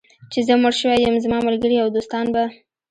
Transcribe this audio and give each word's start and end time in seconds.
چې 0.31 0.39
زه 0.47 0.53
مړ 0.61 0.73
شوی 0.79 0.97
یم، 1.03 1.15
زما 1.25 1.37
ملګري 1.47 1.77
او 1.83 1.87
دوستان 1.95 2.25
به. 2.33 2.43